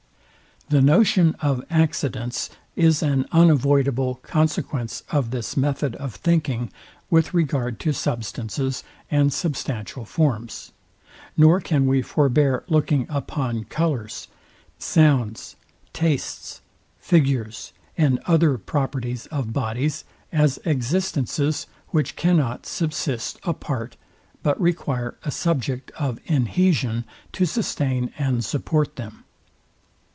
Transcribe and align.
The 0.69 0.81
notion 0.81 1.35
of 1.41 1.65
accidents 1.69 2.49
is 2.77 3.03
an 3.03 3.25
unavoidable 3.33 4.15
consequence 4.23 5.03
of 5.11 5.31
this 5.31 5.57
method 5.57 5.97
of 5.97 6.15
thinking 6.15 6.71
with 7.09 7.33
regard 7.33 7.77
to 7.81 7.91
substances 7.91 8.81
and 9.09 9.33
substantial 9.33 10.05
forms; 10.05 10.71
nor 11.35 11.59
can 11.59 11.87
we 11.87 12.01
forbear 12.01 12.63
looking 12.69 13.05
upon 13.09 13.65
colours, 13.65 14.29
sounds, 14.79 15.57
tastes, 15.91 16.61
figures, 17.01 17.73
and 17.97 18.21
other 18.25 18.57
properties 18.57 19.25
of 19.25 19.51
bodies, 19.51 20.05
as 20.31 20.57
existences, 20.63 21.67
which 21.89 22.15
cannot 22.15 22.65
subsist 22.65 23.41
apart, 23.43 23.97
but 24.41 24.57
require 24.61 25.17
a 25.23 25.31
subject 25.31 25.91
of 25.99 26.17
inhesion 26.29 27.03
to 27.33 27.45
sustain 27.45 28.09
and 28.17 28.45
support 28.45 28.95
them. 28.95 29.25